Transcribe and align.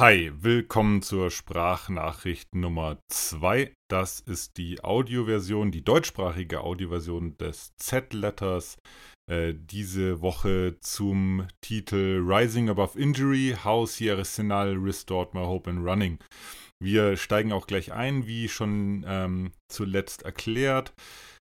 Hi, 0.00 0.32
willkommen 0.34 1.02
zur 1.02 1.30
Sprachnachricht 1.30 2.54
Nummer 2.54 2.96
2. 3.08 3.70
Das 3.86 4.20
ist 4.20 4.56
die 4.56 4.82
Audioversion, 4.82 5.70
die 5.72 5.84
deutschsprachige 5.84 6.62
Audioversion 6.62 7.36
des 7.36 7.76
Z-Letters. 7.76 8.78
Äh, 9.30 9.52
diese 9.54 10.22
Woche 10.22 10.78
zum 10.80 11.46
Titel 11.60 12.18
Rising 12.26 12.70
Above 12.70 12.98
Injury, 12.98 13.54
How 13.62 13.86
Sierra 13.90 14.24
Sinal 14.24 14.72
Restored 14.72 15.34
My 15.34 15.40
Hope 15.40 15.68
in 15.68 15.86
Running. 15.86 16.18
Wir 16.82 17.18
steigen 17.18 17.52
auch 17.52 17.66
gleich 17.66 17.92
ein, 17.92 18.26
wie 18.26 18.48
schon 18.48 19.04
ähm, 19.06 19.52
zuletzt 19.68 20.22
erklärt 20.22 20.94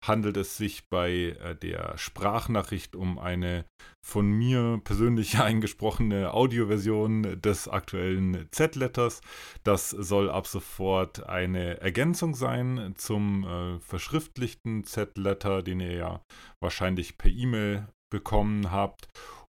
handelt 0.02 0.36
es 0.36 0.56
sich 0.56 0.88
bei 0.88 1.36
äh, 1.40 1.56
der 1.56 1.96
Sprachnachricht 1.96 2.96
um 2.96 3.18
eine 3.18 3.64
von 4.04 4.30
mir 4.30 4.80
persönlich 4.82 5.38
eingesprochene 5.38 6.34
Audioversion 6.34 7.40
des 7.40 7.68
aktuellen 7.68 8.48
Z-Letters. 8.50 9.20
Das 9.64 9.90
soll 9.90 10.28
ab 10.28 10.46
sofort 10.46 11.26
eine 11.28 11.80
Ergänzung 11.80 12.34
sein 12.34 12.94
zum 12.96 13.44
äh, 13.44 13.78
verschriftlichten 13.80 14.84
Z-Letter, 14.84 15.62
den 15.62 15.80
ihr 15.80 15.94
ja 15.94 16.20
wahrscheinlich 16.60 17.16
per 17.16 17.30
E-Mail 17.30 17.86
bekommen 18.10 18.70
habt. 18.70 19.08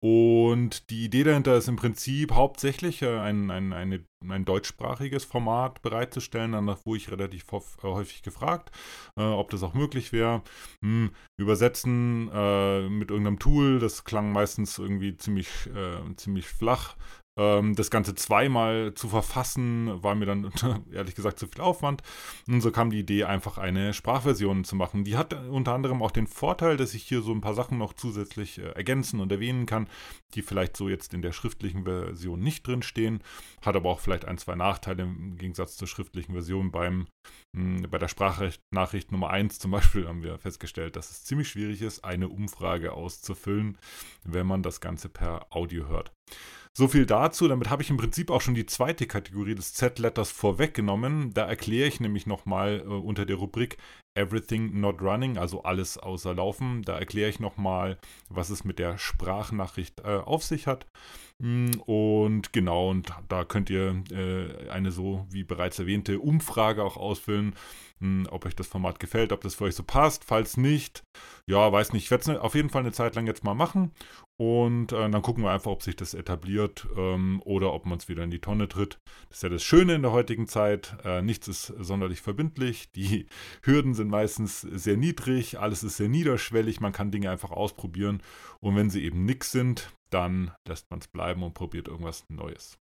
Und 0.05 0.91
die 0.91 1.07
Idee 1.07 1.25
dahinter 1.25 1.57
ist 1.57 1.67
im 1.67 1.77
Prinzip 1.77 2.33
hauptsächlich 2.33 3.01
äh, 3.01 3.19
ein, 3.21 3.51
ein, 3.51 3.73
eine, 3.73 4.05
ein 4.29 4.45
deutschsprachiges 4.45 5.25
Format 5.25 5.81
bereitzustellen. 5.81 6.53
Danach 6.53 6.85
wurde 6.85 6.99
ich 6.99 7.11
relativ 7.11 7.47
äh, 7.51 7.61
häufig 7.85 8.23
gefragt, 8.23 8.71
äh, 9.17 9.23
ob 9.23 9.49
das 9.49 9.63
auch 9.63 9.73
möglich 9.73 10.13
wäre. 10.13 10.43
Hm, 10.83 11.11
übersetzen 11.39 12.29
äh, 12.35 12.87
mit 12.91 13.09
irgendeinem 13.09 13.39
Tool, 13.39 13.79
das 13.79 14.05
klang 14.05 14.31
meistens 14.31 14.77
irgendwie 14.79 15.17
ziemlich, 15.17 15.49
äh, 15.75 16.15
ziemlich 16.17 16.49
flach. 16.49 16.97
Ähm, 17.37 17.75
das 17.75 17.91
Ganze 17.91 18.15
zweimal 18.15 18.95
zu 18.95 19.09
verfassen, 19.09 20.03
war 20.03 20.15
mir 20.15 20.27
dann 20.27 20.53
ehrlich 20.93 21.15
gesagt 21.15 21.39
zu 21.39 21.49
viel 21.49 21.61
Aufwand. 21.61 22.03
Und 22.47 22.61
so 22.61 22.71
kam 22.71 22.91
die 22.91 23.01
Idee, 23.01 23.25
einfach 23.25 23.59
eine 23.59 23.93
Sprachversion 23.93 24.65
zu 24.65 24.77
machen. 24.77 25.05
Die 25.05 25.17
hat 25.17 25.35
unter 25.49 25.75
anderem 25.75 26.03
auch 26.03 26.13
den 26.13 26.29
Vorteil, 26.29 26.77
dass 26.77 26.95
ich 26.95 27.03
hier 27.03 27.23
so 27.23 27.33
ein 27.33 27.41
paar 27.41 27.55
Sachen 27.55 27.79
noch 27.79 27.93
zusätzlich 27.93 28.59
äh, 28.59 28.71
ergänzen 28.71 29.21
und 29.21 29.33
erwähnen 29.33 29.67
kann, 29.67 29.89
die 30.35 30.43
vielleicht 30.43 30.77
so 30.77 30.89
jetzt 30.89 31.13
in 31.13 31.23
der 31.23 31.33
schriftlichen 31.33 31.85
Version 31.85 32.41
nicht 32.41 32.67
drinstehen. 32.67 33.21
Hat 33.63 33.75
aber 33.75 33.91
auch 33.91 34.01
vielleicht 34.01 34.27
ein, 34.27 34.39
zwei 34.39 34.55
Nachteile 34.55 35.03
im 35.03 35.37
Gegensatz 35.37 35.77
zur 35.77 35.89
schriftlichen 35.89 36.35
Version. 36.35 36.71
Beim, 36.71 37.07
mh, 37.53 37.89
bei 37.89 37.99
der 37.99 38.09
Sprachnachricht 38.09 39.11
Nummer 39.11 39.31
1 39.31 39.59
zum 39.59 39.73
Beispiel 39.73 40.07
haben 40.07 40.23
wir 40.23 40.39
festgestellt, 40.39 40.95
dass 40.95 41.11
es 41.11 41.25
ziemlich 41.25 41.49
schwierig 41.49 41.83
ist, 41.83 42.05
eine 42.05 42.29
Umfrage 42.29 42.93
auszufüllen, 42.93 43.77
wenn 44.23 44.47
man 44.47 44.63
das 44.63 44.81
Ganze 44.81 45.09
per 45.09 45.47
Audio 45.51 45.89
hört. 45.89 46.13
So 46.77 46.89
viel 46.89 47.07
dazu. 47.07 47.47
Damit 47.47 47.71
habe 47.71 47.83
ich 47.83 47.91
im 47.91 47.97
Prinzip 47.97 48.31
auch 48.31 48.41
schon 48.41 48.57
die 48.57 48.67
zweite 48.67 49.07
Kategorie 49.07 49.55
des 49.55 49.75
Z-Letters 49.75 50.33
vorweggenommen. 50.33 51.33
Da 51.33 51.47
erkläre 51.47 51.87
ich 51.87 52.01
nämlich 52.01 52.27
nochmal 52.27 52.81
äh, 52.81 52.89
unter 52.89 53.25
der 53.25 53.37
Rubrik 53.37 53.79
Everything 54.17 54.81
Not 54.81 55.01
Running, 55.01 55.39
also 55.39 55.63
alles 55.63 55.99
außer 55.99 56.35
Laufen. 56.35 56.83
Da 56.83 56.99
erkläre 56.99 57.31
ich 57.31 57.39
nochmal, 57.39 57.99
was 58.29 58.51
es 58.51 58.65
mit 58.65 58.81
der 58.81 58.99
Sprachnachricht 58.99 60.01
äh, 60.01 60.17
auf 60.17 60.43
sich 60.43 60.67
hat. 60.67 60.87
Mm, 61.41 61.73
und 61.87 62.53
genau, 62.53 62.91
und 62.91 63.13
da 63.29 63.45
könnt 63.45 63.71
ihr 63.71 64.03
äh, 64.13 64.69
eine 64.71 64.93
so 64.93 65.27
wie 65.31 65.43
bereits 65.45 65.79
erwähnte 65.79 66.21
Umfrage 66.21 66.85
auch 66.85 66.97
ausfüllen, 66.97 67.55
mh, 67.99 68.31
ob 68.31 68.47
euch 68.47 68.55
das 68.55 68.69
Format 68.69 69.01
gefällt, 69.01 69.33
ob 69.33 69.41
das 69.41 69.57
für 69.57 69.65
euch 69.65 69.75
so 69.75 69.83
passt. 69.83 70.25
Falls 70.25 70.57
nicht, 70.57 71.03
ja, 71.49 71.71
weiß 71.73 71.93
nicht, 71.93 72.05
ich 72.05 72.11
werde 72.13 72.23
es 72.23 72.29
ne, 72.29 72.41
auf 72.41 72.55
jeden 72.55 72.71
Fall 72.71 72.83
eine 72.83 72.93
Zeit 72.93 73.17
lang 73.17 73.27
jetzt 73.27 73.43
mal 73.45 73.55
machen. 73.55 73.93
Und 74.37 74.91
äh, 74.93 75.09
dann 75.09 75.23
gucken 75.23 75.45
wir 75.45 75.53
einfach, 75.53 75.71
ob 75.71 75.83
sich 75.83 75.95
das 75.95 76.13
etabliert 76.13 76.89
ähm, 76.97 77.41
oder 77.45 77.73
ob 77.73 77.87
man 77.87 77.99
es 77.99 78.09
wieder 78.09 78.25
in 78.25 78.31
die 78.31 78.41
Tonne 78.41 78.69
tritt. 78.69 78.99
Das 79.29 79.39
ist 79.39 79.43
ja 79.45 79.49
das 79.49 79.63
Schöne 79.63 79.95
in 79.95 80.03
der 80.03 80.11
heutigen 80.11 80.49
Zeit. 80.49 80.97
Äh, 81.05 81.23
nichts 81.23 81.47
ist 81.47 81.67
sonderlich 81.79 82.21
verbindlich. 82.21 82.91
Die 82.93 83.27
Hürden 83.63 83.95
sind 83.95 84.09
meistens 84.09 84.63
sehr 84.63 84.97
niedrig. 84.97 85.61
Alles 85.61 85.85
ist 85.85 85.99
sehr 85.99 86.09
niederschwellig. 86.09 86.81
Man 86.81 86.93
kann 86.93 87.13
Dinge 87.13 87.31
einfach 87.31 87.53
ausprobieren. 87.53 88.23
Und 88.59 88.75
wenn 88.75 88.91
sie 88.91 89.05
eben 89.05 89.25
nix 89.25 89.53
sind, 89.53 89.93
dann 90.11 90.51
lässt 90.67 90.91
man 90.91 90.99
es 90.99 91.07
bleiben 91.07 91.45
und 91.45 91.55
probiert 91.55 91.87
irgendwas 91.87 92.25
Neues. 92.29 92.77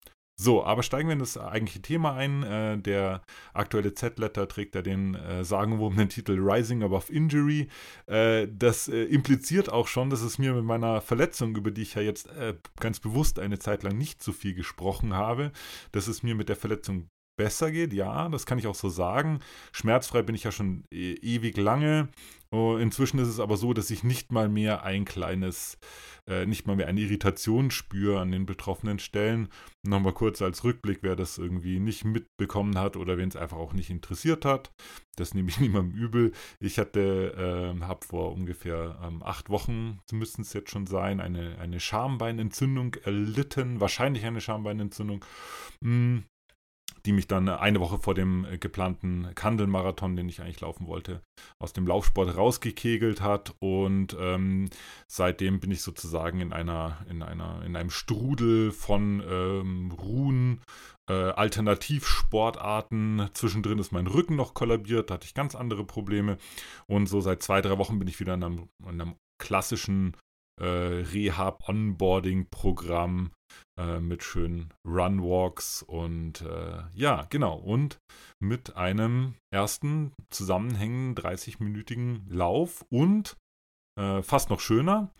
So, 0.41 0.65
aber 0.65 0.85
steigen 0.85 1.09
wir 1.09 1.15
in 1.15 1.19
das 1.19 1.37
eigentliche 1.37 1.83
Thema 1.83 2.15
ein. 2.15 2.45
Äh, 2.45 2.79
der 2.79 3.23
aktuelle 3.55 3.93
Z-Letter 3.93 4.47
trägt 4.47 4.77
ja 4.77 4.83
den 4.83 5.17
äh, 5.17 5.43
sagenwobenen 5.45 6.09
Titel 6.09 6.39
Rising 6.39 6.85
Above 6.85 7.13
Injury. 7.13 7.67
Äh, 8.07 8.47
das 8.49 8.87
äh, 8.87 9.03
impliziert 9.03 9.69
auch 9.69 9.89
schon, 9.89 10.11
dass 10.11 10.23
es 10.23 10.39
mir 10.39 10.55
mit 10.55 10.65
meiner 10.65 11.01
Verletzung, 11.01 11.57
über 11.57 11.73
die 11.73 11.83
ich 11.83 11.95
ja 11.97 12.03
jetzt 12.03 12.29
äh, 12.29 12.55
ganz 12.79 13.01
bewusst 13.01 13.41
eine 13.41 13.59
Zeit 13.59 13.83
lang 13.83 13.99
nicht 13.99 14.23
so 14.23 14.31
viel 14.31 14.55
gesprochen 14.55 15.13
habe, 15.13 15.51
dass 15.91 16.07
es 16.07 16.23
mir 16.23 16.37
mit 16.37 16.49
der 16.49 16.57
Verletzung 16.57 17.09
besser 17.39 17.71
geht. 17.71 17.95
Ja, 17.95 18.29
das 18.29 18.45
kann 18.45 18.59
ich 18.59 18.67
auch 18.67 18.75
so 18.75 18.91
sagen. 18.91 19.39
Schmerzfrei 19.73 20.21
bin 20.23 20.35
ich 20.35 20.45
ja 20.45 20.53
schon 20.53 20.85
e 20.93 21.15
ewig 21.15 21.57
lange. 21.57 22.11
Oh, 22.51 22.77
inzwischen 22.77 23.19
ist 23.19 23.29
es 23.29 23.41
aber 23.41 23.57
so, 23.57 23.75
dass 23.75 23.91
ich 23.91 24.05
nicht 24.05 24.33
mal 24.33 24.49
mehr 24.49 24.83
ein 24.83 25.05
kleines, 25.05 25.79
äh, 26.27 26.47
nicht 26.47 26.67
mal 26.67 26.77
mehr 26.77 26.89
eine 26.89 27.01
Irritation 27.01 27.71
spüre 27.71 28.21
an 28.21 28.33
den 28.33 28.47
betroffenen 28.47 28.99
Stellen. 28.99 29.49
Nochmal 29.87 30.15
kurz 30.15 30.43
als 30.43 30.65
Rückblick, 30.65 31.01
wer 31.03 31.15
das 31.15 31.39
irgendwie 31.39 31.79
nicht 31.79 32.05
mitbekommen 32.05 32.79
hat 32.79 32.97
oder 32.97 33.19
wen 33.19 33.29
es 33.29 33.37
einfach 33.37 33.59
auch 33.59 33.75
nicht 33.75 33.91
interessiert 33.91 34.45
hat. 34.45 34.73
Das 35.17 35.35
nehme 35.35 35.51
ich 35.51 35.61
niemandem 35.61 35.97
übel. 35.97 36.33
Ich 36.59 36.79
hatte, 36.79 37.77
äh, 37.79 37.85
habe 37.85 38.05
vor 38.05 38.33
ungefähr 38.33 38.99
ähm, 39.05 39.23
acht 39.23 39.51
Wochen, 39.51 40.01
müssten 40.11 40.43
es 40.43 40.55
jetzt 40.55 40.71
schon 40.71 40.87
sein, 40.87 41.21
eine, 41.21 41.59
eine 41.59 41.81
Schambeinentzündung 41.81 42.95
erlitten. 43.05 43.81
Wahrscheinlich 43.81 44.25
eine 44.25 44.41
Schambeinentzündung. 44.41 45.25
Hm 45.85 46.25
die 47.07 47.13
mich 47.13 47.27
dann 47.27 47.49
eine 47.49 47.81
Woche 47.81 47.99
vor 47.99 48.15
dem 48.15 48.45
äh, 48.45 48.59
geplanten 48.59 49.29
Kandelmarathon, 49.35 50.17
den 50.17 50.29
ich 50.29 50.41
eigentlich 50.41 50.61
laufen 50.61 50.87
wollte, 50.87 51.23
aus 51.59 51.73
dem 51.73 51.87
Laufsport 51.87 52.37
rausgekegelt 52.37 53.21
hat. 53.21 53.55
Und 53.61 54.17
ähm, 54.21 54.69
seitdem 55.07 55.61
bin 55.61 55.71
ich 55.71 55.83
sozusagen 55.83 56.41
in 56.41 56.53
einer, 56.53 56.99
in 57.09 57.23
einer, 57.23 57.63
in 57.65 57.77
einem 57.77 57.91
Strudel 57.91 58.73
von 58.73 59.23
ähm, 59.29 59.93
Ruhen, 59.93 60.61
äh, 61.09 61.13
Alternativsportarten. 61.13 63.31
Zwischendrin 63.33 63.79
ist 63.79 63.93
mein 63.93 64.07
Rücken 64.07 64.37
noch 64.37 64.55
kollabiert, 64.55 65.11
da 65.11 65.15
hatte 65.15 65.27
ich 65.27 65.35
ganz 65.35 65.55
andere 65.55 65.85
Probleme. 65.85 66.39
Und 66.87 67.07
so 67.07 67.21
seit 67.21 67.43
zwei, 67.43 67.61
drei 67.61 67.79
Wochen 67.79 67.99
bin 67.99 68.09
ich 68.09 68.21
wieder 68.21 68.35
in 68.35 68.45
einem, 68.45 68.69
in 68.83 69.01
einem 69.01 69.15
klassischen 69.39 70.17
äh, 70.59 70.65
Rehab-Onboarding-Programm 70.65 73.31
äh, 73.79 74.01
mit 74.01 74.23
schönen 74.23 74.75
Runwalks 74.87 75.83
und 75.83 76.43
äh, 76.43 76.83
ja, 76.95 77.27
genau. 77.31 77.57
Und 77.57 77.99
mit 78.41 78.77
einem 78.77 79.35
ersten 79.53 80.13
zusammenhängenden 80.31 81.25
30-minütigen 81.25 82.23
Lauf 82.29 82.85
und 82.91 83.37
äh, 83.99 84.23
fast 84.23 84.51
noch 84.51 84.61
schöner, 84.61 85.11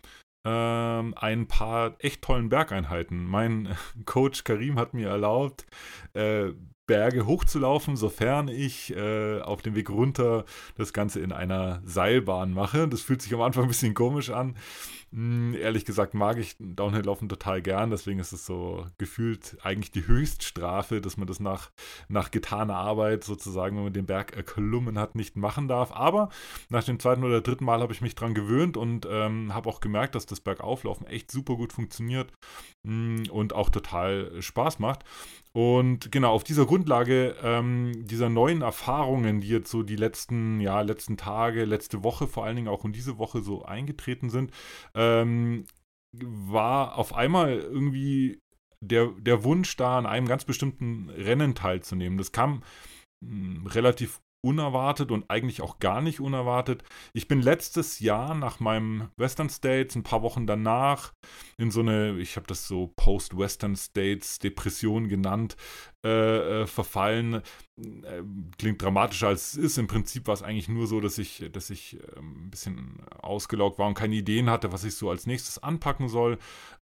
ähm, 0.45 1.13
ein 1.17 1.47
paar 1.47 1.95
echt 1.99 2.21
tollen 2.21 2.49
Bergeinheiten. 2.49 3.25
Mein 3.25 3.75
Coach 4.05 4.43
Karim 4.43 4.79
hat 4.79 4.93
mir 4.93 5.09
erlaubt, 5.09 5.65
äh, 6.13 6.51
Berge 6.89 7.27
hochzulaufen, 7.27 7.95
sofern 7.95 8.47
ich 8.47 8.95
äh, 8.95 9.41
auf 9.41 9.61
dem 9.61 9.75
Weg 9.75 9.91
runter 9.91 10.43
das 10.75 10.91
Ganze 10.91 11.19
in 11.19 11.31
einer 11.31 11.83
Seilbahn 11.85 12.51
mache. 12.51 12.87
Das 12.87 13.01
fühlt 13.01 13.21
sich 13.21 13.31
am 13.31 13.41
Anfang 13.41 13.65
ein 13.65 13.67
bisschen 13.67 13.93
komisch 13.93 14.31
an. 14.31 14.55
Hm, 15.11 15.55
ehrlich 15.55 15.85
gesagt 15.85 16.15
mag 16.15 16.37
ich 16.37 16.55
Downhill-Laufen 16.59 17.29
total 17.29 17.61
gern, 17.61 17.89
deswegen 17.89 18.19
ist 18.19 18.31
es 18.31 18.45
so 18.45 18.85
gefühlt 18.99 19.57
eigentlich 19.63 19.91
die 19.91 20.05
Höchststrafe, 20.05 21.01
dass 21.01 21.17
man 21.17 21.27
das 21.27 21.39
nach, 21.39 21.71
nach 22.09 22.29
getaner 22.29 22.75
Arbeit 22.75 23.23
sozusagen, 23.23 23.75
wenn 23.75 23.85
man 23.85 23.93
den 23.93 24.05
Berg 24.05 24.35
erklommen 24.35 24.99
hat, 24.99 25.15
nicht 25.15 25.35
machen 25.35 25.67
darf. 25.67 25.91
Aber 25.91 26.29
nach 26.69 26.83
dem 26.83 26.99
zweiten 26.99 27.23
oder 27.23 27.41
dritten 27.41 27.65
Mal 27.65 27.81
habe 27.81 27.93
ich 27.93 28.01
mich 28.01 28.15
dran 28.15 28.33
gewöhnt 28.33 28.77
und 28.77 29.07
ähm, 29.09 29.53
habe 29.53 29.69
auch 29.69 29.79
gemerkt, 29.79 30.15
dass 30.15 30.25
das 30.25 30.41
Bergauflaufen 30.41 31.05
echt 31.05 31.29
super 31.29 31.55
gut 31.55 31.73
funktioniert 31.73 32.31
mh, 32.83 33.25
hm, 33.25 33.31
und 33.31 33.53
auch 33.53 33.69
total 33.69 34.41
Spaß 34.41 34.79
macht. 34.79 35.05
Und 35.51 36.11
genau, 36.11 36.31
auf 36.31 36.43
dieser 36.43 36.65
Grundlage 36.65 37.35
ähm, 37.41 38.05
dieser 38.05 38.29
neuen 38.29 38.61
Erfahrungen, 38.61 39.41
die 39.41 39.49
jetzt 39.49 39.71
so 39.71 39.81
die 39.81 39.95
letzten, 39.95 40.59
ja, 40.59 40.81
letzten 40.81 41.17
Tage, 41.17 41.65
letzte 41.65 42.03
Woche 42.03 42.27
vor 42.27 42.45
allen 42.45 42.55
Dingen 42.55 42.67
auch 42.67 42.85
in 42.85 42.93
diese 42.93 43.17
Woche 43.17 43.41
so 43.41 43.63
eingetreten 43.63 44.29
sind, 44.29 44.51
ähm, 44.93 45.65
war 46.13 46.97
auf 46.97 47.13
einmal 47.13 47.59
irgendwie 47.59 48.39
der, 48.81 49.07
der 49.19 49.43
Wunsch 49.43 49.75
da, 49.75 49.97
an 49.97 50.05
einem 50.05 50.27
ganz 50.27 50.45
bestimmten 50.45 51.09
Rennen 51.09 51.55
teilzunehmen. 51.55 52.17
Das 52.17 52.31
kam 52.31 52.63
hm, 53.23 53.67
relativ 53.67 54.21
unerwartet 54.41 55.11
und 55.11 55.29
eigentlich 55.29 55.61
auch 55.61 55.79
gar 55.79 56.01
nicht 56.01 56.19
unerwartet. 56.19 56.83
Ich 57.13 57.27
bin 57.27 57.41
letztes 57.41 57.99
Jahr 57.99 58.35
nach 58.35 58.59
meinem 58.59 59.09
Western 59.17 59.49
States, 59.49 59.95
ein 59.95 60.03
paar 60.03 60.21
Wochen 60.21 60.47
danach, 60.47 61.13
in 61.57 61.71
so 61.71 61.81
eine, 61.81 62.17
ich 62.19 62.35
habe 62.35 62.47
das 62.47 62.67
so 62.67 62.93
Post-Western 62.95 63.75
States 63.75 64.39
Depression 64.39 65.09
genannt, 65.09 65.57
äh, 66.05 66.61
äh, 66.61 66.67
verfallen. 66.67 67.41
Äh, 67.77 68.23
klingt 68.57 68.81
dramatischer 68.81 69.27
als 69.27 69.53
es 69.53 69.55
ist. 69.57 69.77
Im 69.77 69.87
Prinzip 69.87 70.27
war 70.27 70.33
es 70.33 70.41
eigentlich 70.41 70.69
nur 70.69 70.87
so, 70.87 71.01
dass 71.01 71.17
ich, 71.17 71.49
dass 71.51 71.69
ich 71.69 71.97
ähm, 72.15 72.45
ein 72.45 72.49
bisschen 72.49 73.01
ausgelaugt 73.21 73.79
war 73.79 73.87
und 73.87 73.95
keine 73.95 74.15
Ideen 74.15 74.49
hatte, 74.49 74.71
was 74.71 74.85
ich 74.85 74.95
so 74.95 75.09
als 75.09 75.27
nächstes 75.27 75.61
anpacken 75.61 76.07
soll. 76.07 76.37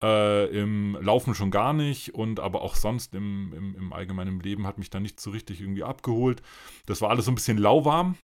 Äh, 0.03 0.47
Im 0.59 0.97
Laufen 1.01 1.33
schon 1.33 1.49
gar 1.49 1.71
nicht 1.71 2.13
und 2.13 2.41
aber 2.41 2.61
auch 2.61 2.75
sonst 2.75 3.15
im, 3.15 3.53
im, 3.53 3.75
im 3.75 3.93
allgemeinen 3.93 4.41
Leben 4.41 4.67
hat 4.67 4.77
mich 4.77 4.89
da 4.89 4.99
nicht 4.99 5.19
so 5.21 5.29
richtig 5.31 5.61
irgendwie 5.61 5.83
abgeholt. 5.83 6.41
Das 6.85 7.01
war 7.01 7.09
alles 7.09 7.25
so 7.25 7.31
ein 7.31 7.35
bisschen 7.35 7.57
lauwarm. 7.57 8.17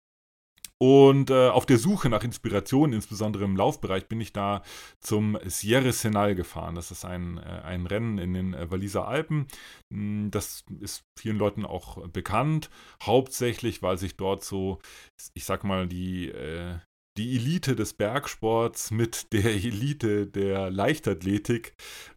Und 0.83 1.29
äh, 1.29 1.51
auf 1.51 1.67
der 1.67 1.77
Suche 1.77 2.09
nach 2.09 2.25
Inspiration, 2.25 2.95
insbesondere 2.95 3.45
im 3.45 3.55
Laufbereich, 3.55 4.09
bin 4.09 4.19
ich 4.19 4.33
da 4.33 4.63
zum 4.99 5.37
Sierra 5.45 5.93
Senal 5.93 6.35
gefahren. 6.35 6.75
Das 6.75 6.91
ist 6.91 7.05
ein, 7.05 7.37
äh, 7.37 7.61
ein 7.65 7.87
Rennen 7.87 8.17
in 8.17 8.33
den 8.33 8.55
äh, 8.55 8.71
Walliser 8.71 9.07
Alpen. 9.07 9.47
Hm, 9.93 10.31
das 10.31 10.65
ist 10.81 11.05
vielen 11.19 11.37
Leuten 11.37 11.67
auch 11.67 12.09
bekannt, 12.09 12.71
hauptsächlich, 13.03 13.83
weil 13.83 13.99
sich 13.99 14.17
dort 14.17 14.43
so, 14.43 14.79
ich 15.35 15.45
sag 15.45 15.65
mal, 15.65 15.87
die, 15.87 16.31
äh, 16.31 16.79
die 17.17 17.37
Elite 17.37 17.77
des 17.77 17.95
Bergsports 17.95 18.91
mit 18.91 19.33
der 19.33 19.47
Elite 19.47 20.27
der 20.27 20.71
Leichtathletik 20.71 21.75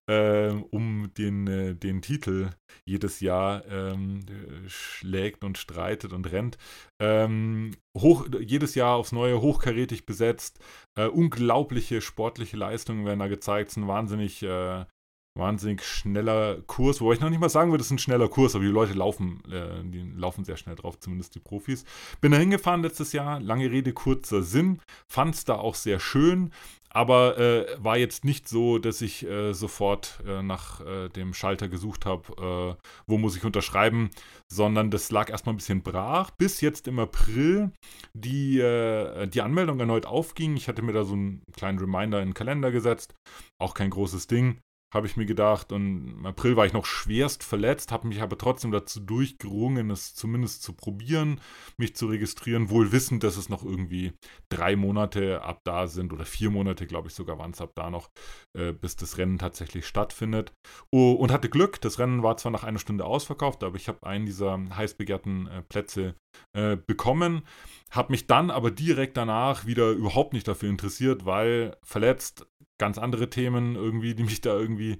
äh, 0.07 0.49
um 0.49 1.11
den, 1.17 1.47
äh, 1.47 1.75
den 1.75 2.01
Titel 2.01 2.51
jedes 2.85 3.19
Jahr 3.19 3.65
ähm, 3.67 4.21
schlägt 4.67 5.43
und 5.43 5.57
streitet 5.57 6.13
und 6.13 6.31
rennt. 6.31 6.57
Ähm, 6.99 7.71
hoch, 7.97 8.27
jedes 8.39 8.75
Jahr 8.75 8.95
aufs 8.95 9.11
Neue 9.11 9.41
hochkarätig 9.41 10.05
besetzt. 10.05 10.59
Äh, 10.95 11.07
unglaubliche 11.07 12.01
sportliche 12.01 12.57
Leistungen 12.57 13.05
werden 13.05 13.19
da 13.19 13.27
gezeigt. 13.27 13.69
Es 13.69 13.77
ist 13.77 13.83
ein 13.83 13.87
wahnsinnig 13.87 14.43
äh, 14.43 14.85
wahnsinnig 15.35 15.83
schneller 15.83 16.61
Kurs, 16.67 17.01
wobei 17.01 17.13
ich 17.13 17.19
noch 17.19 17.29
nicht 17.29 17.39
mal 17.39 17.49
sagen 17.49 17.71
würde, 17.71 17.81
es 17.81 17.87
ist 17.87 17.93
ein 17.93 17.99
schneller 17.99 18.27
Kurs, 18.27 18.55
aber 18.55 18.63
die 18.63 18.69
Leute 18.69 18.93
laufen, 18.93 19.41
äh, 19.51 19.83
die 19.83 20.01
laufen 20.15 20.45
sehr 20.45 20.57
schnell 20.57 20.75
drauf, 20.75 20.99
zumindest 20.99 21.33
die 21.35 21.39
Profis. 21.39 21.85
Bin 22.21 22.31
da 22.31 22.37
hingefahren 22.37 22.83
letztes 22.83 23.13
Jahr, 23.13 23.39
lange 23.39 23.71
Rede, 23.71 23.93
kurzer 23.93 24.43
Sinn, 24.43 24.79
fand 25.07 25.35
es 25.35 25.45
da 25.45 25.55
auch 25.55 25.73
sehr 25.75 25.99
schön, 25.99 26.51
aber 26.91 27.39
äh, 27.39 27.65
war 27.83 27.97
jetzt 27.97 28.23
nicht 28.23 28.47
so, 28.47 28.77
dass 28.77 29.01
ich 29.01 29.25
äh, 29.25 29.53
sofort 29.53 30.19
äh, 30.27 30.43
nach 30.43 30.81
äh, 30.81 31.09
dem 31.09 31.33
Schalter 31.33 31.67
gesucht 31.67 32.05
habe, 32.05 32.77
äh, 32.77 32.83
wo 33.07 33.17
muss 33.17 33.35
ich 33.35 33.43
unterschreiben, 33.43 34.11
sondern 34.51 34.91
das 34.91 35.09
lag 35.09 35.31
erstmal 35.31 35.55
ein 35.55 35.57
bisschen 35.57 35.81
brach, 35.81 36.29
bis 36.29 36.61
jetzt 36.61 36.87
im 36.87 36.99
April 36.99 37.71
die, 38.13 38.57
die 38.57 39.41
Anmeldung 39.41 39.79
erneut 39.79 40.05
aufging. 40.05 40.55
Ich 40.55 40.67
hatte 40.67 40.83
mir 40.83 40.93
da 40.93 41.03
so 41.03 41.13
einen 41.13 41.41
kleinen 41.53 41.79
Reminder 41.79 42.21
in 42.21 42.29
den 42.29 42.33
Kalender 42.35 42.71
gesetzt, 42.71 43.15
auch 43.59 43.73
kein 43.73 43.89
großes 43.89 44.27
Ding 44.27 44.59
habe 44.93 45.07
ich 45.07 45.17
mir 45.17 45.25
gedacht. 45.25 45.71
Und 45.71 46.07
im 46.07 46.25
April 46.25 46.55
war 46.55 46.65
ich 46.65 46.73
noch 46.73 46.85
schwerst 46.85 47.43
verletzt, 47.43 47.91
habe 47.91 48.07
mich 48.07 48.21
aber 48.21 48.37
trotzdem 48.37 48.71
dazu 48.71 48.99
durchgerungen, 48.99 49.89
es 49.89 50.13
zumindest 50.13 50.63
zu 50.63 50.73
probieren, 50.73 51.41
mich 51.77 51.95
zu 51.95 52.07
registrieren, 52.07 52.69
wohl 52.69 52.91
wissend, 52.91 53.23
dass 53.23 53.37
es 53.37 53.49
noch 53.49 53.63
irgendwie 53.63 54.13
drei 54.49 54.75
Monate 54.75 55.41
ab 55.41 55.61
da 55.63 55.87
sind 55.87 56.13
oder 56.13 56.25
vier 56.25 56.51
Monate, 56.51 56.85
glaube 56.85 57.07
ich 57.07 57.15
sogar 57.15 57.39
waren 57.39 57.51
es 57.51 57.61
ab 57.61 57.71
da 57.75 57.89
noch, 57.89 58.09
äh, 58.57 58.71
bis 58.71 58.95
das 58.95 59.17
Rennen 59.17 59.39
tatsächlich 59.39 59.87
stattfindet. 59.87 60.53
Oh, 60.91 61.13
und 61.13 61.31
hatte 61.31 61.49
Glück, 61.49 61.81
das 61.81 61.99
Rennen 61.99 62.21
war 62.21 62.37
zwar 62.37 62.51
nach 62.51 62.63
einer 62.63 62.79
Stunde 62.79 63.05
ausverkauft, 63.05 63.63
aber 63.63 63.75
ich 63.75 63.87
habe 63.87 64.05
einen 64.05 64.25
dieser 64.25 64.59
heiß 64.75 64.93
begehrten 64.95 65.47
äh, 65.47 65.61
Plätze 65.63 66.15
äh, 66.53 66.77
bekommen. 66.77 67.43
Habe 67.89 68.11
mich 68.11 68.27
dann 68.27 68.51
aber 68.51 68.71
direkt 68.71 69.17
danach 69.17 69.65
wieder 69.65 69.91
überhaupt 69.91 70.33
nicht 70.33 70.47
dafür 70.47 70.69
interessiert, 70.69 71.25
weil 71.25 71.77
verletzt, 71.83 72.47
ganz 72.83 72.97
andere 72.97 73.29
Themen 73.29 73.75
irgendwie, 73.77 74.13
die 74.13 74.23
mich 74.23 74.41
da 74.41 74.59
irgendwie 74.59 74.97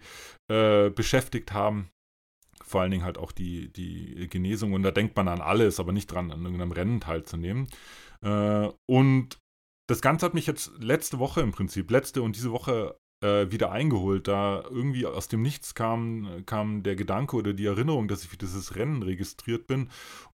äh, 0.50 0.90
beschäftigt 0.90 1.52
haben. 1.52 1.90
Vor 2.64 2.80
allen 2.80 2.92
Dingen 2.92 3.04
halt 3.04 3.18
auch 3.18 3.34
die, 3.34 3.74
die 3.74 4.30
Genesung. 4.30 4.72
Und 4.72 4.84
da 4.84 4.92
denkt 4.92 5.18
man 5.18 5.28
an 5.28 5.42
alles, 5.42 5.82
aber 5.82 5.92
nicht 5.92 6.08
dran, 6.08 6.32
an 6.32 6.46
irgendeinem 6.46 6.72
Rennen 6.72 7.02
teilzunehmen. 7.02 7.68
Äh, 8.22 8.70
und 8.90 9.38
das 9.90 10.02
Ganze 10.02 10.26
hat 10.26 10.34
mich 10.34 10.48
jetzt 10.48 10.72
letzte 10.80 11.20
Woche 11.20 11.42
im 11.42 11.52
Prinzip, 11.52 11.92
letzte 11.92 12.22
und 12.22 12.38
diese 12.38 12.54
Woche 12.54 12.98
äh, 13.22 13.52
wieder 13.52 13.74
eingeholt. 13.74 14.30
Da 14.30 14.64
irgendwie 14.70 15.06
aus 15.06 15.28
dem 15.28 15.42
Nichts 15.42 15.76
kam, 15.76 16.44
kam 16.46 16.84
der 16.84 16.96
Gedanke 16.96 17.36
oder 17.36 17.52
die 17.52 17.66
Erinnerung, 17.66 18.08
dass 18.08 18.24
ich 18.24 18.30
für 18.30 18.38
dieses 18.38 18.78
Rennen 18.78 19.04
registriert 19.04 19.68
bin 19.68 19.90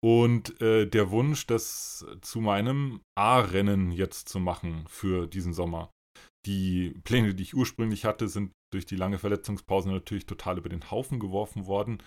und 0.04 0.60
äh, 0.62 0.88
der 0.88 1.12
Wunsch, 1.12 1.46
das 1.46 2.08
zu 2.22 2.42
meinem 2.42 3.02
A-Rennen 3.16 3.92
jetzt 3.92 4.30
zu 4.30 4.40
machen 4.40 4.86
für 4.88 5.28
diesen 5.28 5.54
Sommer 5.54 5.92
die 6.46 6.94
Pläne, 7.04 7.36
die 7.36 7.44
ich 7.44 7.56
ursprünglich 7.56 8.06
hatte, 8.06 8.28
sind 8.28 8.54
durch 8.76 8.86
die 8.86 8.96
lange 8.96 9.18
Verletzungspause 9.18 9.90
natürlich 9.90 10.26
total 10.26 10.58
über 10.58 10.70
den 10.70 10.92
Haufen 10.92 11.20
geworfen 11.20 11.66
worden. 11.66 12.00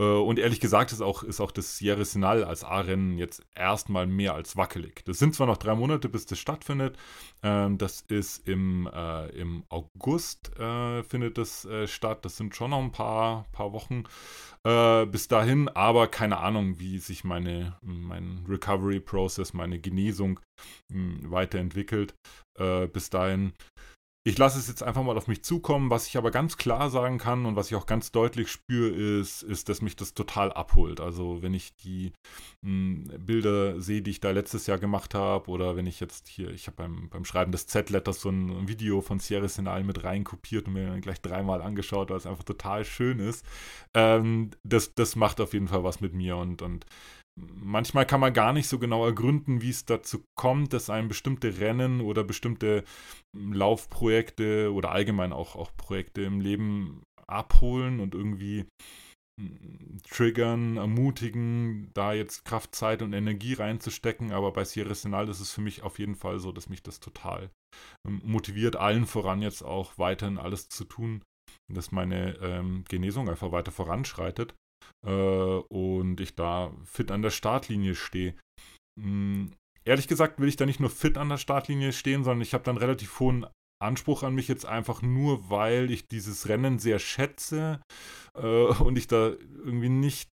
Äh, 0.00 0.04
und 0.04 0.38
ehrlich 0.38 0.60
gesagt 0.60 0.92
ist 0.92 1.00
auch, 1.00 1.22
ist 1.22 1.40
auch 1.40 1.50
das 1.50 1.78
Sierra 1.78 2.04
Sinal 2.04 2.44
als 2.44 2.64
A-Rennen 2.64 3.18
jetzt 3.18 3.42
erstmal 3.54 4.06
mehr 4.06 4.34
als 4.34 4.56
wackelig. 4.56 5.02
Das 5.04 5.18
sind 5.18 5.34
zwar 5.34 5.46
noch 5.46 5.56
drei 5.56 5.74
Monate, 5.74 6.08
bis 6.08 6.26
das 6.26 6.38
stattfindet. 6.38 6.96
Ähm, 7.42 7.78
das 7.78 8.02
ist 8.08 8.46
im, 8.48 8.88
äh, 8.92 9.28
im 9.30 9.64
August 9.68 10.56
äh, 10.58 11.02
findet 11.02 11.38
das 11.38 11.64
äh, 11.64 11.86
statt. 11.86 12.24
Das 12.24 12.36
sind 12.36 12.54
schon 12.54 12.70
noch 12.70 12.80
ein 12.80 12.92
paar, 12.92 13.46
paar 13.52 13.72
Wochen 13.72 14.04
äh, 14.64 15.06
bis 15.06 15.28
dahin, 15.28 15.68
aber 15.68 16.08
keine 16.08 16.38
Ahnung, 16.38 16.78
wie 16.78 16.98
sich 16.98 17.24
meine, 17.24 17.76
mein 17.82 18.44
Recovery-Process, 18.48 19.54
meine 19.54 19.78
Genesung 19.78 20.40
mh, 20.92 21.22
hm, 21.22 21.30
weiterentwickelt. 21.30 22.14
Äh, 22.58 22.86
bis 22.86 23.08
dahin 23.08 23.54
ich 24.24 24.38
lasse 24.38 24.58
es 24.58 24.68
jetzt 24.68 24.84
einfach 24.84 25.02
mal 25.02 25.16
auf 25.16 25.26
mich 25.26 25.42
zukommen. 25.42 25.90
Was 25.90 26.06
ich 26.06 26.16
aber 26.16 26.30
ganz 26.30 26.56
klar 26.56 26.90
sagen 26.90 27.18
kann 27.18 27.44
und 27.44 27.56
was 27.56 27.70
ich 27.70 27.76
auch 27.76 27.86
ganz 27.86 28.12
deutlich 28.12 28.50
spüre, 28.52 28.90
ist, 28.90 29.42
ist, 29.42 29.68
dass 29.68 29.82
mich 29.82 29.96
das 29.96 30.14
total 30.14 30.52
abholt. 30.52 31.00
Also 31.00 31.42
wenn 31.42 31.54
ich 31.54 31.74
die 31.76 32.12
mh, 32.60 32.70
hm, 32.70 33.26
Bilder 33.26 33.80
sehe, 33.80 34.00
die 34.00 34.12
ich 34.12 34.20
da 34.20 34.30
letztes 34.30 34.68
Jahr 34.68 34.78
gemacht 34.78 35.14
habe, 35.14 35.50
oder 35.50 35.74
wenn 35.76 35.86
ich 35.86 35.98
jetzt 35.98 36.28
hier, 36.28 36.50
ich 36.50 36.68
habe 36.68 36.76
beim, 36.76 37.08
beim 37.08 37.24
Schreiben 37.24 37.50
des 37.50 37.66
Z-Letters 37.66 38.20
so 38.20 38.28
ein 38.30 38.68
Video 38.68 39.00
von 39.00 39.18
Sierra 39.18 39.48
Sinal 39.48 39.82
mit 39.82 40.04
reinkopiert 40.04 40.68
und 40.68 40.74
mir 40.74 40.86
dann 40.86 41.00
gleich 41.00 41.20
dreimal 41.20 41.60
angeschaut, 41.60 42.10
weil 42.10 42.18
es 42.18 42.26
einfach 42.26 42.44
total 42.44 42.84
schön 42.84 43.18
ist. 43.18 43.44
Ähm, 43.92 44.50
das, 44.62 44.94
das 44.94 45.16
macht 45.16 45.40
auf 45.40 45.52
jeden 45.52 45.66
Fall 45.66 45.82
was 45.82 46.00
mit 46.00 46.14
mir 46.14 46.36
und, 46.36 46.62
und 46.62 46.86
manchmal 47.40 48.06
kann 48.06 48.20
man 48.20 48.32
gar 48.32 48.52
nicht 48.52 48.68
so 48.68 48.78
genau 48.78 49.04
ergründen, 49.04 49.62
wie 49.62 49.70
es 49.70 49.84
dazu 49.84 50.24
kommt, 50.36 50.72
dass 50.72 50.90
ein 50.90 51.08
bestimmte 51.08 51.58
Rennen 51.58 52.00
oder 52.00 52.24
bestimmte 52.24 52.84
Laufprojekte 53.36 54.72
oder 54.72 54.92
allgemein 54.92 55.32
auch, 55.32 55.56
auch 55.56 55.74
Projekte 55.76 56.22
im 56.22 56.40
Leben 56.40 57.02
abholen 57.26 58.00
und 58.00 58.14
irgendwie 58.14 58.66
hm, 59.40 59.98
triggern, 60.10 60.76
ermutigen, 60.76 61.90
da 61.94 62.12
jetzt 62.12 62.44
Kraft, 62.44 62.74
Zeit 62.74 63.00
und 63.00 63.14
Energie 63.14 63.54
reinzustecken. 63.54 64.32
Aber 64.32 64.52
bei 64.52 64.64
Sierra 64.64 64.94
Senal 64.94 65.28
ist 65.28 65.40
es 65.40 65.52
für 65.52 65.62
mich 65.62 65.82
auf 65.82 65.98
jeden 65.98 66.16
Fall 66.16 66.38
so, 66.38 66.52
dass 66.52 66.68
mich 66.68 66.82
das 66.82 67.00
total 67.00 67.50
hm, 68.06 68.20
motiviert, 68.24 68.76
allen 68.76 69.06
voran 69.06 69.40
jetzt 69.40 69.62
auch 69.62 69.96
weiterhin 69.96 70.38
alles 70.38 70.68
zu 70.68 70.84
tun, 70.84 71.22
dass 71.72 71.92
meine 71.92 72.36
ähm, 72.42 72.84
Genesung 72.88 73.30
einfach 73.30 73.52
weiter 73.52 73.72
voranschreitet 73.72 74.54
äh, 75.06 75.10
und 75.10 76.20
ich 76.20 76.34
da 76.34 76.72
fit 76.84 77.10
an 77.10 77.22
der 77.22 77.30
Startlinie 77.30 77.94
stehe. 77.94 78.34
Hm, 79.00 79.52
ehrlich 79.84 80.08
gesagt 80.08 80.40
will 80.40 80.48
ich 80.48 80.56
da 80.56 80.66
nicht 80.66 80.80
nur 80.80 80.90
fit 80.90 81.18
an 81.18 81.28
der 81.28 81.38
Startlinie 81.38 81.92
stehen, 81.92 82.24
sondern 82.24 82.42
ich 82.42 82.54
habe 82.54 82.64
dann 82.64 82.76
relativ 82.76 83.20
hohen 83.20 83.46
Anspruch 83.82 84.22
an 84.22 84.34
mich 84.34 84.48
jetzt 84.48 84.64
einfach 84.64 85.02
nur, 85.02 85.50
weil 85.50 85.90
ich 85.90 86.06
dieses 86.06 86.48
Rennen 86.48 86.78
sehr 86.78 86.98
schätze 86.98 87.80
äh, 88.38 88.64
und 88.66 88.96
ich 88.96 89.08
da 89.08 89.32
irgendwie 89.64 89.88
nicht 89.88 90.28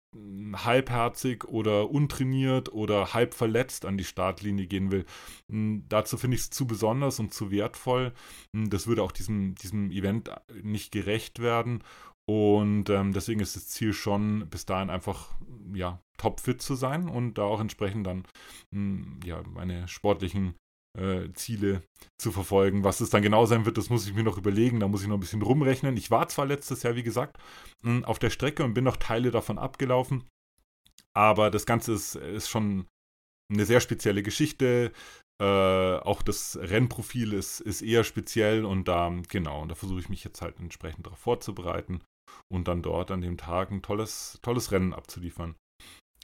halbherzig 0.55 1.45
oder 1.45 1.89
untrainiert 1.89 2.71
oder 2.71 3.13
halb 3.13 3.33
verletzt 3.33 3.85
an 3.85 3.97
die 3.97 4.03
Startlinie 4.03 4.67
gehen 4.67 4.91
will. 4.91 5.05
Hm, 5.51 5.85
dazu 5.89 6.17
finde 6.17 6.35
ich 6.35 6.43
es 6.43 6.49
zu 6.49 6.65
besonders 6.67 7.19
und 7.19 7.33
zu 7.33 7.51
wertvoll. 7.51 8.13
Hm, 8.55 8.69
das 8.69 8.87
würde 8.87 9.03
auch 9.03 9.11
diesem, 9.11 9.55
diesem 9.55 9.91
Event 9.91 10.31
nicht 10.61 10.91
gerecht 10.91 11.39
werden. 11.39 11.83
Und 12.27 12.89
ähm, 12.89 13.13
deswegen 13.13 13.39
ist 13.39 13.55
das 13.55 13.67
Ziel 13.67 13.93
schon, 13.93 14.47
bis 14.49 14.65
dahin 14.65 14.89
einfach 14.89 15.35
ja, 15.73 15.99
topfit 16.17 16.61
zu 16.61 16.75
sein 16.75 17.07
und 17.07 17.37
da 17.37 17.43
auch 17.43 17.59
entsprechend 17.59 18.07
dann 18.07 18.25
mh, 18.71 19.05
hm, 19.05 19.19
ja, 19.23 19.43
meine 19.43 19.87
sportlichen 19.87 20.55
äh, 20.97 21.31
Ziele 21.33 21.83
zu 22.19 22.31
verfolgen. 22.31 22.83
Was 22.83 22.99
es 22.99 23.11
dann 23.11 23.21
genau 23.21 23.45
sein 23.45 23.65
wird, 23.65 23.77
das 23.77 23.89
muss 23.89 24.07
ich 24.07 24.15
mir 24.15 24.23
noch 24.23 24.37
überlegen. 24.37 24.79
Da 24.79 24.87
muss 24.87 25.03
ich 25.03 25.07
noch 25.07 25.17
ein 25.17 25.21
bisschen 25.21 25.43
rumrechnen. 25.43 25.97
Ich 25.97 26.09
war 26.09 26.27
zwar 26.27 26.47
letztes 26.47 26.81
Jahr, 26.81 26.95
wie 26.95 27.03
gesagt, 27.03 27.37
mh, 27.83 27.97
hm, 27.97 28.05
auf 28.05 28.17
der 28.17 28.31
Strecke 28.31 28.63
und 28.63 28.73
bin 28.73 28.85
noch 28.85 28.97
Teile 28.97 29.29
davon 29.29 29.59
abgelaufen, 29.59 30.23
aber 31.13 31.51
das 31.51 31.65
Ganze 31.65 31.93
ist, 31.93 32.15
ist 32.15 32.49
schon 32.49 32.87
eine 33.53 33.65
sehr 33.65 33.81
spezielle 33.81 34.23
Geschichte. 34.23 34.91
Äh, 35.39 35.45
auch 35.97 36.23
das 36.23 36.57
Rennprofil 36.59 37.33
ist, 37.33 37.59
ist 37.59 37.81
eher 37.81 38.03
speziell 38.03 38.65
und 38.65 38.87
da, 38.87 39.13
genau, 39.27 39.61
und 39.61 39.69
da 39.69 39.75
versuche 39.75 39.99
ich 39.99 40.09
mich 40.09 40.23
jetzt 40.23 40.41
halt 40.41 40.59
entsprechend 40.59 41.05
darauf 41.05 41.19
vorzubereiten 41.19 42.01
und 42.51 42.67
dann 42.67 42.81
dort 42.81 43.11
an 43.11 43.21
dem 43.21 43.37
Tag 43.37 43.71
ein 43.71 43.81
tolles, 43.81 44.39
tolles 44.41 44.71
Rennen 44.71 44.93
abzuliefern. 44.93 45.55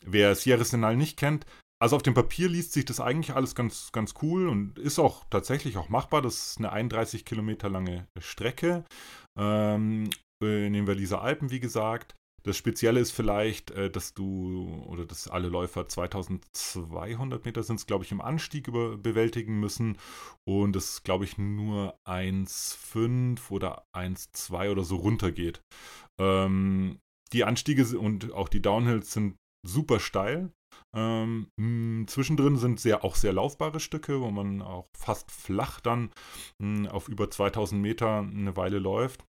Wer 0.03 0.35
Sierra 0.35 0.63
Senal 0.63 0.97
nicht 0.97 1.17
kennt, 1.17 1.45
also 1.81 1.95
auf 1.95 2.03
dem 2.03 2.13
Papier 2.13 2.47
liest 2.47 2.73
sich 2.73 2.85
das 2.85 2.99
eigentlich 2.99 3.35
alles 3.35 3.55
ganz, 3.55 3.91
ganz 3.91 4.13
cool 4.21 4.47
und 4.47 4.77
ist 4.77 4.99
auch 4.99 5.25
tatsächlich 5.31 5.77
auch 5.77 5.89
machbar. 5.89 6.21
Das 6.21 6.51
ist 6.51 6.57
eine 6.59 6.71
31 6.71 7.25
Kilometer 7.25 7.69
lange 7.69 8.07
Strecke 8.19 8.85
ähm, 9.35 10.11
in 10.41 10.73
den 10.73 10.85
Walliser 10.85 11.23
Alpen, 11.23 11.49
wie 11.49 11.59
gesagt. 11.59 12.15
Das 12.43 12.57
Spezielle 12.57 13.00
ist 13.00 13.12
vielleicht, 13.12 13.71
äh, 13.71 13.89
dass 13.89 14.13
du 14.13 14.83
oder 14.88 15.05
dass 15.05 15.27
alle 15.27 15.50
Läufer 15.50 15.88
2200 15.88 17.45
Meter 17.45 17.63
sind 17.63 17.86
glaube 17.88 18.03
ich, 18.03 18.12
im 18.12 18.21
Anstieg 18.21 18.67
über, 18.67 18.98
bewältigen 18.98 19.60
müssen 19.60 19.98
und 20.48 20.75
es, 20.75 21.03
glaube 21.03 21.25
ich, 21.25 21.38
nur 21.38 21.95
1,5 22.07 23.51
oder 23.51 23.83
1,2 23.95 24.71
oder 24.71 24.83
so 24.83 24.98
runtergeht. 24.98 25.62
Ähm, 26.19 27.00
die 27.33 27.43
Anstiege 27.43 27.98
und 27.98 28.33
auch 28.33 28.50
die 28.50 28.62
Downhills 28.62 29.13
sind 29.13 29.38
super 29.65 30.00
steil. 30.00 30.51
Ähm, 30.95 31.48
mh, 31.57 32.07
zwischendrin 32.07 32.57
sind 32.57 32.79
sehr, 32.79 33.03
auch 33.03 33.15
sehr 33.15 33.33
laufbare 33.33 33.79
Stücke, 33.79 34.21
wo 34.21 34.31
man 34.31 34.62
auch 34.62 34.88
fast 34.98 35.31
flach 35.31 35.79
dann 35.79 36.12
mh, 36.60 36.89
auf 36.89 37.07
über 37.07 37.29
2000 37.29 37.81
Meter 37.81 38.19
eine 38.19 38.55
Weile 38.57 38.79
läuft. 38.79 39.24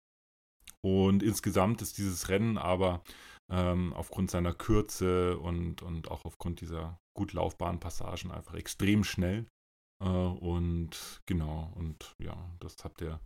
Und 0.82 1.24
insgesamt 1.24 1.82
ist 1.82 1.98
dieses 1.98 2.30
Rennen 2.30 2.58
aber 2.58 3.04
ähm, 3.50 3.94
aufgrund 3.94 4.32
seiner 4.32 4.54
Kürze 4.54 5.38
und, 5.40 5.82
und 5.82 6.10
auch 6.10 6.26
aufgrund 6.26 6.62
dieser 6.62 7.00
gut 7.14 7.34
laufbaren 7.34 7.80
Passagen 7.80 8.32
einfach 8.32 8.56
extrem 8.56 9.04
schnell. 9.04 9.46
Äh, 10.02 10.08
und 10.08 11.22
genau, 11.26 11.74
und 11.76 12.16
ja, 12.20 12.38
das 12.60 12.84
habt 12.84 13.02
ihr 13.02 13.20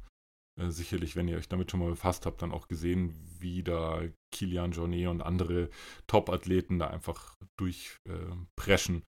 äh, 0.59 0.69
sicherlich, 0.69 1.15
wenn 1.15 1.27
ihr 1.27 1.37
euch 1.37 1.49
damit 1.49 1.71
schon 1.71 1.79
mal 1.79 1.89
befasst 1.89 2.25
habt, 2.25 2.41
dann 2.41 2.51
auch 2.51 2.67
gesehen, 2.67 3.13
wie 3.39 3.63
da 3.63 4.01
Kilian 4.31 4.71
Jornet 4.71 5.07
und 5.07 5.21
andere 5.21 5.69
Top-Athleten 6.07 6.79
da 6.79 6.87
einfach 6.87 7.35
durchpreschen. 7.57 9.03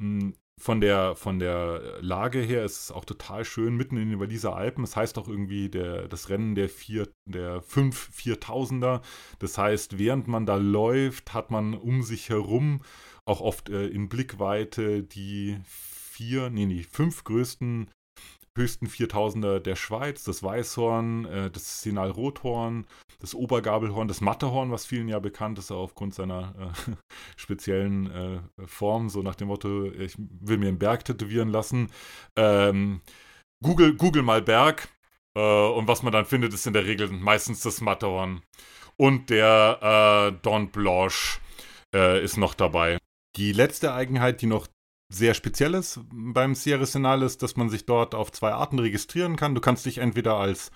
Äh, 0.00 0.32
von 0.60 0.82
der, 0.82 1.16
von 1.16 1.38
der 1.38 1.98
Lage 2.02 2.38
her 2.38 2.66
ist 2.66 2.82
es 2.82 2.92
auch 2.92 3.06
total 3.06 3.46
schön, 3.46 3.76
mitten 3.76 3.96
in 3.96 4.10
den 4.10 4.20
Waliser 4.20 4.54
Alpen. 4.54 4.84
Das 4.84 4.94
heißt 4.94 5.16
auch 5.16 5.26
irgendwie 5.26 5.70
der, 5.70 6.06
das 6.06 6.28
Rennen 6.28 6.54
der, 6.54 6.68
vier, 6.68 7.08
der 7.24 7.62
fünf 7.62 8.10
Viertausender. 8.12 9.00
Das 9.38 9.56
heißt, 9.56 9.98
während 9.98 10.28
man 10.28 10.44
da 10.44 10.56
läuft, 10.56 11.32
hat 11.32 11.50
man 11.50 11.72
um 11.72 12.02
sich 12.02 12.28
herum 12.28 12.82
auch 13.24 13.40
oft 13.40 13.70
äh, 13.70 13.86
in 13.86 14.10
Blickweite 14.10 15.02
die 15.02 15.58
vier, 15.64 16.50
nee, 16.50 16.66
nee, 16.66 16.82
fünf 16.82 17.24
größten 17.24 17.90
höchsten 18.56 18.86
4000er 18.86 19.60
der 19.60 19.76
Schweiz, 19.76 20.24
das 20.24 20.42
Weißhorn, 20.42 21.24
äh, 21.26 21.50
das 21.50 21.82
Senal-Rothorn, 21.82 22.86
das 23.20 23.34
Obergabelhorn, 23.34 24.08
das 24.08 24.20
Matterhorn, 24.20 24.70
was 24.70 24.86
vielen 24.86 25.08
ja 25.08 25.18
bekannt 25.18 25.58
ist, 25.58 25.70
aufgrund 25.70 26.14
seiner 26.14 26.54
äh, 26.58 26.92
speziellen 27.36 28.10
äh, 28.10 28.66
Form, 28.66 29.08
so 29.08 29.22
nach 29.22 29.36
dem 29.36 29.48
Motto, 29.48 29.84
ich 29.84 30.14
will 30.18 30.58
mir 30.58 30.68
einen 30.68 30.78
Berg 30.78 31.04
tätowieren 31.04 31.48
lassen. 31.48 31.90
Ähm, 32.36 33.02
Google, 33.62 33.94
Google 33.94 34.22
mal 34.22 34.42
Berg 34.42 34.88
äh, 35.36 35.40
und 35.40 35.86
was 35.86 36.02
man 36.02 36.12
dann 36.12 36.26
findet, 36.26 36.52
ist 36.52 36.66
in 36.66 36.72
der 36.72 36.86
Regel 36.86 37.08
meistens 37.08 37.60
das 37.60 37.80
Matterhorn. 37.80 38.42
Und 38.96 39.30
der 39.30 40.38
Don 40.42 40.70
Blanche 40.70 41.40
ist 41.90 42.36
noch 42.36 42.52
dabei. 42.52 42.98
Die 43.36 43.52
letzte 43.52 43.94
Eigenheit, 43.94 44.42
die 44.42 44.46
noch 44.46 44.66
sehr 45.10 45.34
Spezielles 45.34 46.00
beim 46.12 46.54
Sierra 46.54 46.86
Senal 46.86 47.22
ist, 47.22 47.42
dass 47.42 47.56
man 47.56 47.68
sich 47.68 47.84
dort 47.84 48.14
auf 48.14 48.32
zwei 48.32 48.52
Arten 48.52 48.78
registrieren 48.78 49.36
kann. 49.36 49.54
Du 49.54 49.60
kannst 49.60 49.84
dich 49.84 49.98
entweder 49.98 50.36
als 50.36 50.70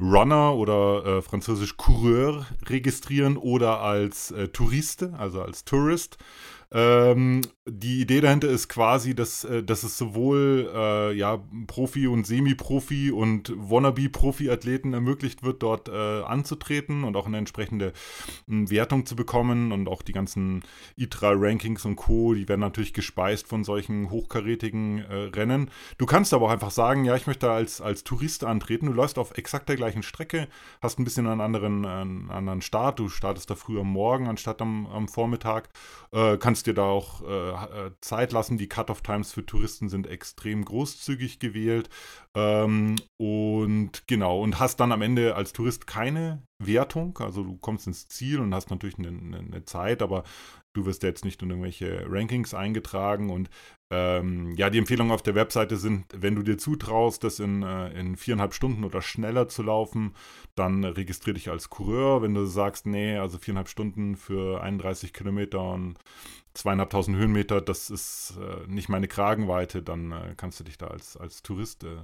Runner 0.00 0.54
oder 0.54 1.04
äh, 1.06 1.22
französisch 1.22 1.76
Coureur 1.76 2.46
registrieren 2.66 3.36
oder 3.36 3.80
als 3.80 4.30
äh, 4.32 4.48
Touriste, 4.48 5.14
also 5.16 5.42
als 5.42 5.64
Tourist. 5.64 6.18
Ähm, 6.70 7.40
die 7.70 8.02
Idee 8.02 8.20
dahinter 8.20 8.48
ist 8.48 8.68
quasi, 8.68 9.14
dass, 9.14 9.44
äh, 9.44 9.62
dass 9.62 9.82
es 9.82 9.96
sowohl 9.96 10.70
äh, 10.74 11.14
ja, 11.14 11.40
Profi- 11.66 12.06
und 12.06 12.26
Semi-Profi- 12.26 13.10
und 13.10 13.52
Wannabe-Profi-Athleten 13.56 14.92
ermöglicht 14.92 15.42
wird, 15.42 15.62
dort 15.62 15.88
äh, 15.88 15.92
anzutreten 15.92 17.04
und 17.04 17.16
auch 17.16 17.26
eine 17.26 17.38
entsprechende 17.38 17.88
äh, 17.88 18.70
Wertung 18.70 19.06
zu 19.06 19.16
bekommen 19.16 19.72
und 19.72 19.88
auch 19.88 20.02
die 20.02 20.12
ganzen 20.12 20.62
ITRA-Rankings 20.96 21.86
und 21.86 21.96
Co., 21.96 22.34
die 22.34 22.48
werden 22.48 22.60
natürlich 22.60 22.92
gespeist 22.92 23.48
von 23.48 23.64
solchen 23.64 24.10
hochkarätigen 24.10 24.98
äh, 24.98 25.14
Rennen. 25.34 25.70
Du 25.96 26.04
kannst 26.04 26.34
aber 26.34 26.46
auch 26.46 26.50
einfach 26.50 26.70
sagen, 26.70 27.06
ja, 27.06 27.16
ich 27.16 27.26
möchte 27.26 27.50
als, 27.50 27.80
als 27.80 28.04
Tourist 28.04 28.44
antreten. 28.44 28.86
Du 28.86 28.92
läufst 28.92 29.18
auf 29.18 29.38
exakt 29.38 29.70
der 29.70 29.76
gleichen 29.76 30.02
Strecke, 30.02 30.48
hast 30.82 30.98
ein 30.98 31.04
bisschen 31.04 31.26
einen 31.26 31.40
anderen, 31.40 31.86
einen 31.86 32.30
anderen 32.30 32.60
Start. 32.60 32.98
Du 32.98 33.08
startest 33.08 33.48
da 33.48 33.54
früh 33.54 33.80
am 33.80 33.90
Morgen 33.90 34.28
anstatt 34.28 34.60
am, 34.60 34.86
am 34.86 35.08
Vormittag. 35.08 35.70
Äh, 36.12 36.36
kannst 36.36 36.58
kannst 36.58 36.66
dir 36.66 36.74
da 36.74 36.82
auch 36.82 37.22
äh, 37.66 37.90
Zeit 38.00 38.32
lassen. 38.32 38.58
Die 38.58 38.68
Cut-off-Times 38.68 39.32
für 39.32 39.44
Touristen 39.44 39.88
sind 39.88 40.06
extrem 40.06 40.64
großzügig 40.64 41.38
gewählt. 41.38 41.88
Ähm, 42.34 42.96
und 43.16 44.06
genau, 44.06 44.42
und 44.42 44.58
hast 44.58 44.80
dann 44.80 44.92
am 44.92 45.02
Ende 45.02 45.34
als 45.34 45.52
Tourist 45.52 45.86
keine 45.86 46.42
Wertung. 46.58 47.18
Also 47.18 47.42
du 47.42 47.56
kommst 47.56 47.86
ins 47.86 48.08
Ziel 48.08 48.40
und 48.40 48.54
hast 48.54 48.70
natürlich 48.70 48.98
eine, 48.98 49.08
eine 49.08 49.64
Zeit, 49.64 50.02
aber 50.02 50.24
du 50.72 50.86
wirst 50.86 51.02
jetzt 51.02 51.24
nicht 51.24 51.42
in 51.42 51.50
irgendwelche 51.50 52.04
Rankings 52.08 52.54
eingetragen 52.54 53.30
und 53.30 53.50
ähm, 53.90 54.54
ja, 54.54 54.68
die 54.68 54.78
Empfehlungen 54.78 55.12
auf 55.12 55.22
der 55.22 55.34
Webseite 55.34 55.78
sind, 55.78 56.04
wenn 56.14 56.34
du 56.34 56.42
dir 56.42 56.58
zutraust, 56.58 57.24
das 57.24 57.40
in, 57.40 57.62
äh, 57.62 57.88
in 57.98 58.16
viereinhalb 58.16 58.52
Stunden 58.52 58.84
oder 58.84 59.00
schneller 59.00 59.48
zu 59.48 59.62
laufen, 59.62 60.14
dann 60.54 60.84
registriere 60.84 61.34
dich 61.34 61.48
als 61.48 61.70
Coureur. 61.70 62.20
Wenn 62.20 62.34
du 62.34 62.44
sagst, 62.44 62.84
nee, 62.84 63.16
also 63.16 63.38
viereinhalb 63.38 63.68
Stunden 63.68 64.16
für 64.16 64.62
31 64.62 65.14
Kilometer 65.14 65.62
und 65.72 65.96
zweieinhalbtausend 66.58 67.16
Höhenmeter, 67.16 67.60
das 67.60 67.88
ist 67.88 68.34
äh, 68.40 68.66
nicht 68.66 68.88
meine 68.88 69.06
Kragenweite, 69.06 69.82
dann 69.82 70.10
äh, 70.12 70.34
kannst 70.36 70.58
du 70.58 70.64
dich 70.64 70.76
da 70.76 70.88
als, 70.88 71.16
als 71.16 71.42
Tourist 71.42 71.84
äh, 71.84 71.96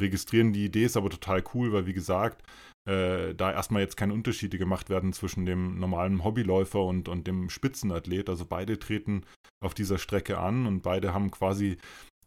registrieren. 0.00 0.52
Die 0.52 0.64
Idee 0.64 0.84
ist 0.84 0.96
aber 0.96 1.10
total 1.10 1.42
cool, 1.54 1.72
weil 1.72 1.86
wie 1.86 1.92
gesagt, 1.92 2.42
äh, 2.88 3.34
da 3.34 3.52
erstmal 3.52 3.82
jetzt 3.82 3.96
keine 3.96 4.14
Unterschiede 4.14 4.58
gemacht 4.58 4.90
werden 4.90 5.12
zwischen 5.12 5.44
dem 5.44 5.80
normalen 5.80 6.22
Hobbyläufer 6.22 6.82
und, 6.84 7.08
und 7.08 7.26
dem 7.26 7.50
Spitzenathlet. 7.50 8.28
Also 8.28 8.46
beide 8.46 8.78
treten 8.78 9.24
auf 9.60 9.74
dieser 9.74 9.98
Strecke 9.98 10.38
an 10.38 10.66
und 10.66 10.82
beide 10.82 11.12
haben 11.12 11.32
quasi 11.32 11.76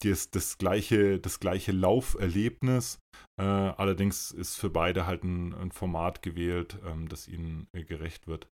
das, 0.02 0.32
das, 0.32 0.58
gleiche, 0.58 1.20
das 1.20 1.40
gleiche 1.40 1.72
Lauferlebnis. 1.72 3.00
Äh, 3.40 3.44
allerdings 3.44 4.32
ist 4.32 4.58
für 4.58 4.70
beide 4.70 5.06
halt 5.06 5.24
ein, 5.24 5.54
ein 5.54 5.72
Format 5.72 6.22
gewählt, 6.22 6.78
ähm, 6.86 7.08
das 7.08 7.30
ihnen 7.30 7.68
äh, 7.74 7.84
gerecht 7.84 8.28
wird. 8.28 8.48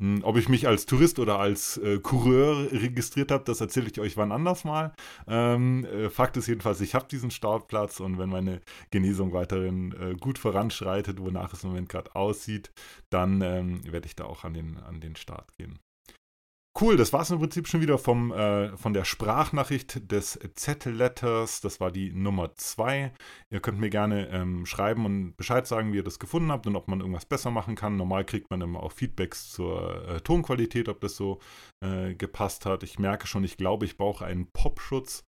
Hm, 0.00 0.22
ob 0.24 0.36
ich 0.36 0.48
mich 0.48 0.66
als 0.66 0.86
Tourist 0.86 1.20
oder 1.20 1.38
als 1.38 1.76
äh, 1.76 2.00
Coureur 2.00 2.72
registriert 2.72 3.30
habe, 3.30 3.44
das 3.44 3.60
erzähle 3.60 3.88
ich 3.88 4.00
euch 4.00 4.16
wann 4.16 4.32
anders 4.32 4.64
mal. 4.64 4.92
Ähm, 5.28 5.84
äh, 5.84 6.10
Fakt 6.10 6.36
ist 6.36 6.48
jedenfalls, 6.48 6.80
ich 6.80 6.96
habe 6.96 7.06
diesen 7.06 7.30
Startplatz 7.30 8.00
und 8.00 8.18
wenn 8.18 8.28
meine 8.28 8.60
Genesung 8.90 9.32
weiterhin 9.32 9.92
äh, 9.92 10.14
gut 10.16 10.38
voranschreitet, 10.38 11.20
wonach 11.20 11.52
es 11.52 11.62
im 11.62 11.70
Moment 11.70 11.88
gerade 11.88 12.14
aussieht, 12.16 12.72
dann 13.10 13.40
ähm, 13.42 13.80
werde 13.90 14.06
ich 14.06 14.16
da 14.16 14.24
auch 14.24 14.42
an 14.42 14.54
den, 14.54 14.78
an 14.78 15.00
den 15.00 15.14
Start 15.14 15.54
gehen. 15.54 15.78
Cool, 16.80 16.96
das 16.96 17.12
war 17.12 17.20
es 17.20 17.30
im 17.30 17.38
Prinzip 17.38 17.68
schon 17.68 17.82
wieder 17.82 17.98
vom, 17.98 18.32
äh, 18.32 18.76
von 18.76 18.94
der 18.94 19.04
Sprachnachricht 19.04 20.10
des 20.10 20.40
Z-Letters. 20.56 21.60
Das 21.60 21.78
war 21.78 21.92
die 21.92 22.12
Nummer 22.12 22.56
2. 22.56 23.12
Ihr 23.50 23.60
könnt 23.60 23.78
mir 23.78 23.90
gerne 23.90 24.28
ähm, 24.30 24.66
schreiben 24.66 25.06
und 25.06 25.36
Bescheid 25.36 25.68
sagen, 25.68 25.92
wie 25.92 25.98
ihr 25.98 26.02
das 26.02 26.18
gefunden 26.18 26.50
habt 26.50 26.66
und 26.66 26.74
ob 26.74 26.88
man 26.88 26.98
irgendwas 26.98 27.26
besser 27.26 27.52
machen 27.52 27.76
kann. 27.76 27.96
Normal 27.96 28.24
kriegt 28.24 28.50
man 28.50 28.60
immer 28.60 28.82
auch 28.82 28.90
Feedbacks 28.90 29.52
zur 29.52 30.04
äh, 30.08 30.20
Tonqualität, 30.20 30.88
ob 30.88 31.00
das 31.00 31.14
so 31.14 31.38
äh, 31.80 32.16
gepasst 32.16 32.66
hat. 32.66 32.82
Ich 32.82 32.98
merke 32.98 33.28
schon, 33.28 33.44
ich 33.44 33.56
glaube, 33.56 33.84
ich 33.84 33.96
brauche 33.96 34.24
einen 34.24 34.50
Popschutz. 34.50 35.22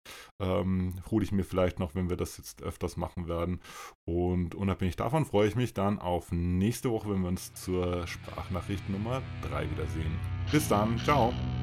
Ähm, 0.41 1.01
hole 1.11 1.25
ich 1.25 1.33
mir 1.33 1.43
vielleicht 1.43 1.77
noch, 1.77 1.93
wenn 1.93 2.09
wir 2.09 2.15
das 2.15 2.37
jetzt 2.37 2.63
öfters 2.63 2.95
machen 2.95 3.27
werden. 3.27 3.59
Und 4.05 4.55
unabhängig 4.55 4.95
davon 4.95 5.25
freue 5.25 5.49
ich 5.49 5.57
mich 5.57 5.73
dann 5.73 5.99
auf 5.99 6.31
nächste 6.31 6.89
Woche, 6.89 7.09
wenn 7.09 7.21
wir 7.21 7.27
uns 7.27 7.53
zur 7.53 8.07
Sprachnachricht 8.07 8.89
Nummer 8.89 9.21
3 9.49 9.69
wiedersehen. 9.71 10.17
Bis 10.49 10.69
dann, 10.69 10.97
ciao. 10.99 11.32
now. 11.33 11.62